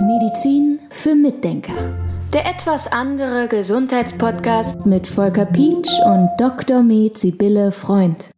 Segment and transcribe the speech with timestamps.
[0.00, 1.72] Medizin für Mitdenker.
[2.32, 6.82] Der etwas andere Gesundheitspodcast mit Volker Pietsch und Dr.
[6.82, 8.30] Med Sibylle Freund.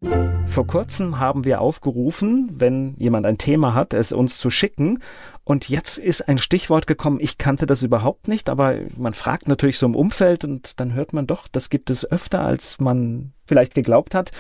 [0.47, 5.01] Vor kurzem haben wir aufgerufen, wenn jemand ein Thema hat, es uns zu schicken.
[5.45, 9.79] Und jetzt ist ein Stichwort gekommen, ich kannte das überhaupt nicht, aber man fragt natürlich
[9.79, 13.75] so im Umfeld und dann hört man doch, das gibt es öfter, als man vielleicht
[13.75, 14.31] geglaubt hat.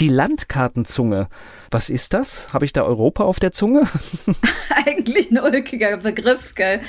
[0.00, 1.28] Die Landkartenzunge.
[1.70, 2.52] Was ist das?
[2.52, 3.88] Habe ich da Europa auf der Zunge?
[4.86, 6.80] Eigentlich ein ulkiger Begriff, gell?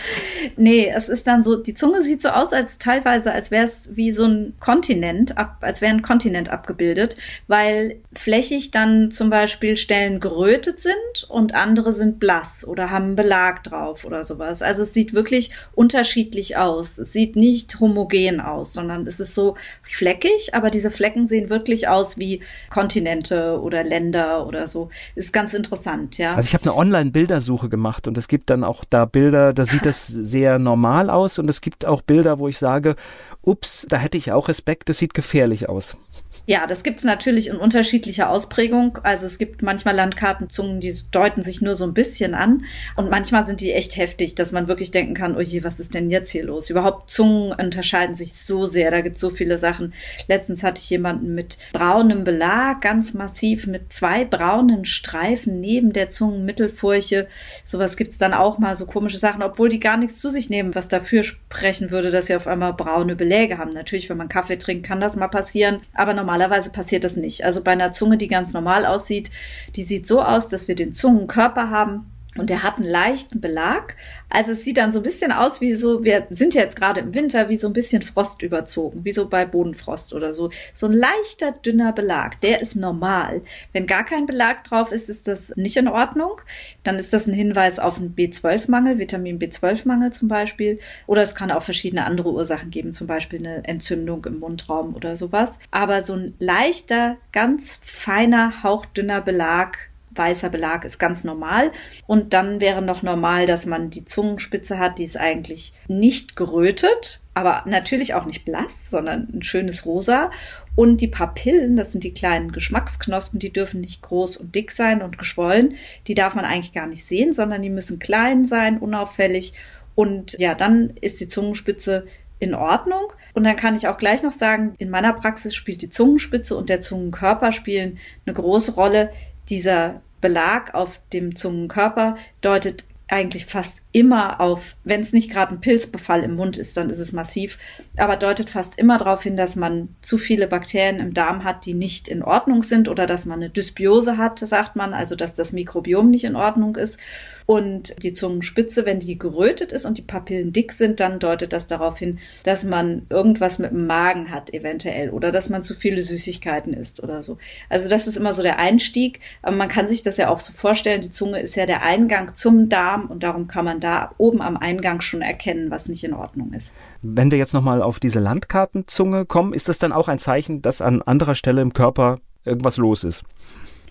[0.58, 3.90] Nee, es ist dann so, die Zunge sieht so aus, als teilweise, als wäre es
[3.94, 7.16] wie so ein Kontinent, ab, als wäre ein Kontinent abgebildet,
[7.48, 13.64] weil flächig dann zum Beispiel Stellen gerötet sind und andere sind blass oder haben Belag
[13.64, 14.62] drauf oder sowas.
[14.62, 16.98] Also es sieht wirklich unterschiedlich aus.
[16.98, 21.63] Es sieht nicht homogen aus, sondern es ist so fleckig, aber diese Flecken sehen wirklich
[21.88, 24.90] aus wie Kontinente oder Länder oder so.
[25.16, 26.36] Ist ganz interessant, ja.
[26.36, 29.86] Also ich habe eine Online-Bildersuche gemacht und es gibt dann auch da Bilder, da sieht
[29.86, 32.96] es sehr normal aus und es gibt auch Bilder, wo ich sage,
[33.44, 35.98] ups, da hätte ich auch Respekt, das sieht gefährlich aus.
[36.46, 39.00] Ja, das gibt's natürlich in unterschiedlicher Ausprägung.
[39.04, 42.66] Also es gibt manchmal Landkartenzungen, die deuten sich nur so ein bisschen an.
[42.98, 45.94] Und manchmal sind die echt heftig, dass man wirklich denken kann, oh je, was ist
[45.94, 46.70] denn jetzt hier los?
[46.70, 48.92] Überhaupt Zungen unterscheiden sich so sehr.
[48.92, 49.94] Da gibt's so viele Sachen.
[50.28, 56.10] Letztens hatte ich jemanden mit braunem Belag, ganz massiv, mit zwei braunen Streifen neben der
[56.10, 57.28] Zungenmittelfurche.
[57.64, 60.76] Sowas gibt's dann auch mal, so komische Sachen, obwohl die gar nichts zu sich nehmen,
[60.76, 63.72] was dafür sprechen würde, dass sie auf einmal braune Beläge haben.
[63.72, 65.82] Natürlich, wenn man Kaffee trinkt, kann das mal passieren.
[65.94, 67.44] Aber normalerweise passiert das nicht.
[67.44, 69.32] Also bei einer Zunge, die ganz normal aussieht,
[69.76, 73.96] die sieht so aus, dass wir den Zungenkörper haben und der hat einen leichten Belag.
[74.30, 77.14] Also es sieht dann so ein bisschen aus wie so, wir sind jetzt gerade im
[77.14, 80.50] Winter, wie so ein bisschen Frost überzogen, wie so bei Bodenfrost oder so.
[80.74, 83.44] So ein leichter, dünner Belag, der ist normal.
[83.72, 86.42] Wenn gar kein Belag drauf ist, ist das nicht in Ordnung.
[86.84, 90.80] Dann ist das ein Hinweis auf einen B12-Mangel, Vitamin B12-Mangel zum Beispiel.
[91.06, 95.16] Oder es kann auch verschiedene andere Ursachen geben, zum Beispiel eine Entzündung im Mundraum oder
[95.16, 95.60] sowas.
[95.70, 101.72] Aber so ein leichter, ganz feiner, hauchdünner Belag, weißer Belag ist ganz normal.
[102.08, 107.22] Und dann wäre noch normal, dass man die Zungenspitze hat, die ist eigentlich nicht gerötet,
[107.34, 110.32] aber natürlich auch nicht blass, sondern ein schönes Rosa.
[110.76, 115.02] Und die Papillen, das sind die kleinen Geschmacksknospen, die dürfen nicht groß und dick sein
[115.02, 115.76] und geschwollen.
[116.08, 119.54] Die darf man eigentlich gar nicht sehen, sondern die müssen klein sein, unauffällig.
[119.96, 122.06] Und ja, dann ist die Zungenspitze
[122.40, 123.14] in Ordnung.
[123.34, 126.70] Und dann kann ich auch gleich noch sagen, in meiner Praxis spielt die Zungenspitze und
[126.70, 129.12] der Zungenkörper spielen eine große Rolle
[129.50, 135.62] dieser Belag auf dem Zungenkörper deutet eigentlich fast immer auf, wenn es nicht gerade ein
[135.62, 137.58] Pilzbefall im Mund ist, dann ist es massiv,
[137.96, 141.76] aber deutet fast immer darauf hin, dass man zu viele Bakterien im Darm hat, die
[141.76, 145.54] nicht in Ordnung sind oder dass man eine Dysbiose hat, sagt man, also dass das
[145.54, 147.00] Mikrobiom nicht in Ordnung ist.
[147.46, 151.68] Und die Zungenspitze, wenn die gerötet ist und die Papillen dick sind, dann deutet das
[151.68, 156.02] darauf hin, dass man irgendwas mit dem Magen hat, eventuell, oder dass man zu viele
[156.02, 157.38] Süßigkeiten isst oder so.
[157.70, 159.20] Also das ist immer so der Einstieg.
[159.42, 162.34] Aber man kann sich das ja auch so vorstellen, die Zunge ist ja der Eingang
[162.36, 166.14] zum Darm und darum kann man da oben am Eingang schon erkennen, was nicht in
[166.14, 166.76] Ordnung ist.
[167.02, 170.82] Wenn wir jetzt nochmal auf diese Landkartenzunge kommen, ist das dann auch ein Zeichen, dass
[170.82, 173.24] an anderer Stelle im Körper irgendwas los ist?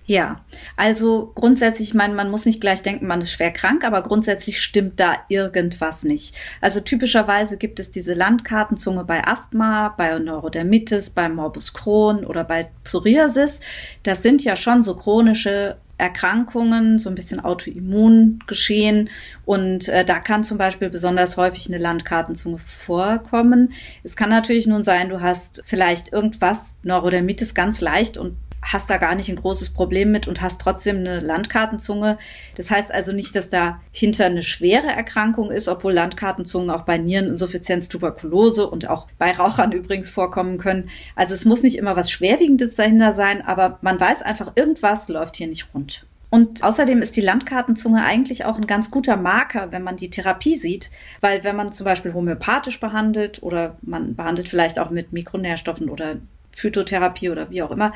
[0.05, 0.41] Ja,
[0.77, 4.61] also grundsätzlich, ich meine, man muss nicht gleich denken, man ist schwer krank, aber grundsätzlich
[4.61, 6.35] stimmt da irgendwas nicht.
[6.61, 12.71] Also typischerweise gibt es diese Landkartenzunge bei Asthma, bei Neurodermitis, bei Morbus Crohn oder bei
[12.83, 13.61] Psoriasis.
[14.03, 19.09] Das sind ja schon so chronische Erkrankungen, so ein bisschen Autoimmun geschehen.
[19.45, 23.73] Und äh, da kann zum Beispiel besonders häufig eine Landkartenzunge vorkommen.
[24.03, 28.97] Es kann natürlich nun sein, du hast vielleicht irgendwas, Neurodermitis ganz leicht und hast da
[28.97, 32.17] gar nicht ein großes Problem mit und hast trotzdem eine Landkartenzunge.
[32.55, 36.97] Das heißt also nicht, dass da hinter eine schwere Erkrankung ist, obwohl Landkartenzungen auch bei
[36.99, 40.89] Niereninsuffizienz, Tuberkulose und auch bei Rauchern übrigens vorkommen können.
[41.17, 45.37] Also es muss nicht immer was Schwerwiegendes dahinter sein, aber man weiß einfach, irgendwas läuft
[45.37, 46.07] hier nicht rund.
[46.33, 50.55] Und außerdem ist die Landkartenzunge eigentlich auch ein ganz guter Marker, wenn man die Therapie
[50.55, 50.91] sieht,
[51.21, 56.17] weil wenn man zum Beispiel homöopathisch behandelt oder man behandelt vielleicht auch mit Mikronährstoffen oder
[56.55, 57.93] Phytotherapie oder wie auch immer,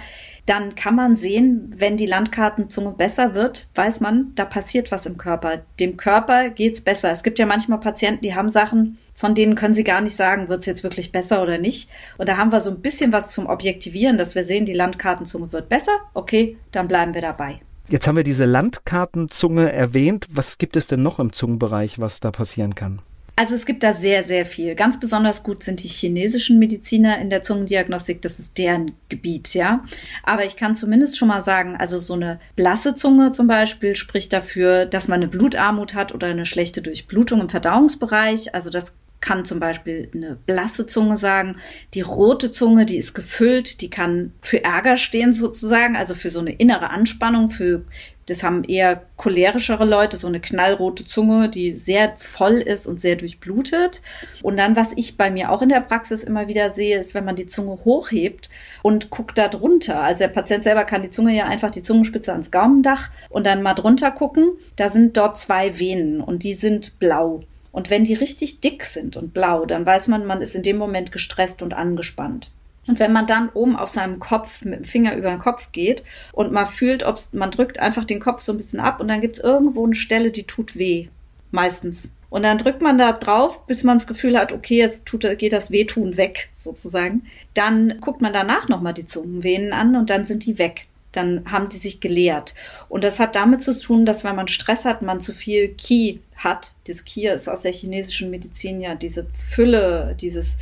[0.47, 5.19] dann kann man sehen, wenn die Landkartenzunge besser wird, weiß man, da passiert was im
[5.19, 5.63] Körper.
[5.81, 7.11] Dem Körper geht's besser.
[7.11, 10.49] Es gibt ja manchmal Patienten, die haben Sachen, von denen können sie gar nicht sagen,
[10.49, 11.89] wird's jetzt wirklich besser oder nicht.
[12.19, 15.53] Und da haben wir so ein bisschen was zum Objektivieren, dass wir sehen, die Landkartenzunge
[15.53, 15.93] wird besser.
[16.15, 17.61] Okay, dann bleiben wir dabei.
[17.89, 20.27] Jetzt haben wir diese Landkartenzunge erwähnt.
[20.31, 23.01] Was gibt es denn noch im Zungenbereich, was da passieren kann?
[23.39, 24.75] Also es gibt da sehr, sehr viel.
[24.75, 28.23] Ganz besonders gut sind die chinesischen Mediziner in der Zungendiagnostik.
[28.23, 29.85] Das ist deren Gebiet, ja.
[30.23, 34.33] Aber ich kann zumindest schon mal sagen, also so eine blasse Zunge zum Beispiel spricht
[34.33, 38.55] dafür, dass man eine Blutarmut hat oder eine schlechte Durchblutung im Verdauungsbereich.
[38.55, 41.57] Also das kann zum Beispiel eine blasse Zunge sagen.
[41.95, 46.39] Die rote Zunge, die ist gefüllt, die kann für Ärger stehen sozusagen, also für so
[46.39, 47.85] eine innere Anspannung, für
[48.27, 53.17] das haben eher cholerischere Leute, so eine knallrote Zunge, die sehr voll ist und sehr
[53.17, 54.01] durchblutet.
[54.43, 57.25] Und dann, was ich bei mir auch in der Praxis immer wieder sehe, ist, wenn
[57.25, 58.49] man die Zunge hochhebt
[58.83, 60.03] und guckt da drunter.
[60.03, 63.63] Also der Patient selber kann die Zunge ja einfach die Zungenspitze ans Gaumendach und dann
[63.63, 64.51] mal drunter gucken.
[64.77, 67.43] Da sind dort zwei Venen und die sind blau.
[67.77, 70.79] Und wenn die richtig dick sind und blau, dann weiß man, man ist in dem
[70.79, 72.51] Moment gestresst und angespannt.
[72.87, 76.03] Und wenn man dann oben auf seinem Kopf mit dem Finger über den Kopf geht
[76.33, 79.21] und mal fühlt, ob man drückt einfach den Kopf so ein bisschen ab und dann
[79.21, 81.09] gibt es irgendwo eine Stelle, die tut weh.
[81.51, 82.09] Meistens.
[82.31, 85.53] Und dann drückt man da drauf, bis man das Gefühl hat, okay, jetzt tut, geht
[85.53, 87.27] das Wehtun weg, sozusagen.
[87.53, 91.69] Dann guckt man danach nochmal die Zungenvenen an und dann sind die weg dann haben
[91.69, 92.55] die sich geleert.
[92.89, 96.21] Und das hat damit zu tun, dass wenn man Stress hat, man zu viel Qi
[96.37, 96.75] hat.
[96.87, 100.59] Das Qi ist aus der chinesischen Medizin ja diese Fülle, dieses,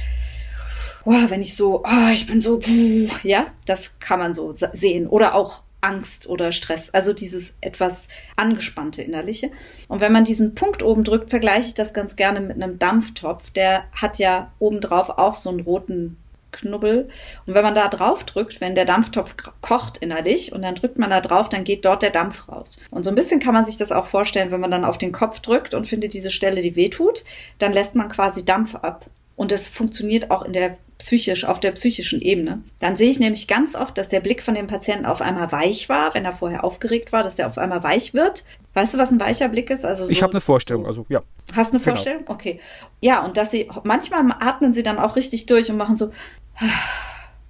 [1.05, 2.61] oh, wenn ich so, oh, ich bin so,
[3.23, 5.07] ja, das kann man so sehen.
[5.07, 9.51] Oder auch Angst oder Stress, also dieses etwas angespannte innerliche.
[9.89, 13.51] Und wenn man diesen Punkt oben drückt, vergleiche ich das ganz gerne mit einem Dampftopf.
[13.51, 16.17] Der hat ja obendrauf auch so einen roten
[16.55, 17.09] Knubbel.
[17.47, 21.11] Und wenn man da drauf drückt, wenn der Dampftopf kocht innerlich und dann drückt man
[21.11, 22.79] da drauf, dann geht dort der Dampf raus.
[22.91, 25.13] Und so ein bisschen kann man sich das auch vorstellen, wenn man dann auf den
[25.13, 27.25] Kopf drückt und findet diese Stelle, die wehtut,
[27.59, 29.07] dann lässt man quasi Dampf ab.
[29.37, 32.63] Und das funktioniert auch in der psychisch, auf der psychischen Ebene.
[32.79, 35.89] Dann sehe ich nämlich ganz oft, dass der Blick von dem Patienten auf einmal weich
[35.89, 38.45] war, wenn er vorher aufgeregt war, dass der auf einmal weich wird.
[38.75, 39.85] Weißt du, was ein weicher Blick ist?
[39.85, 41.23] Also so, ich habe eine Vorstellung, also ja.
[41.55, 41.97] Hast eine genau.
[41.97, 42.25] Vorstellung?
[42.27, 42.61] Okay.
[43.01, 46.11] Ja, und dass sie manchmal atmen sie dann auch richtig durch und machen so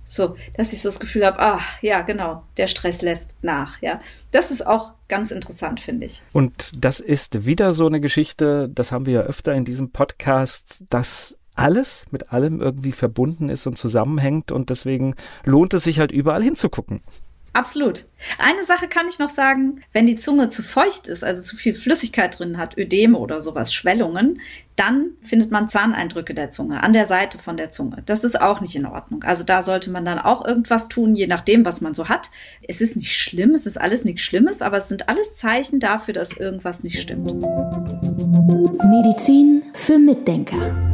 [0.05, 4.01] so, dass ich so das Gefühl habe, ah, ja, genau, der Stress lässt nach, ja.
[4.31, 6.23] Das ist auch ganz interessant, finde ich.
[6.33, 10.85] Und das ist wieder so eine Geschichte, das haben wir ja öfter in diesem Podcast,
[10.91, 15.15] dass alles mit allem irgendwie verbunden ist und zusammenhängt und deswegen
[15.45, 17.01] lohnt es sich halt überall hinzugucken.
[17.55, 18.07] Absolut.
[18.39, 21.73] Eine Sache kann ich noch sagen, wenn die Zunge zu feucht ist, also zu viel
[21.73, 24.41] Flüssigkeit drin hat, Ödeme oder sowas, Schwellungen,
[24.75, 28.03] dann findet man Zahneindrücke der Zunge an der Seite von der Zunge.
[28.07, 29.23] Das ist auch nicht in Ordnung.
[29.23, 32.31] Also da sollte man dann auch irgendwas tun, je nachdem, was man so hat.
[32.67, 36.13] Es ist nicht schlimm, es ist alles nichts Schlimmes, aber es sind alles Zeichen dafür,
[36.13, 37.27] dass irgendwas nicht stimmt.
[38.83, 40.94] Medizin für Mitdenker.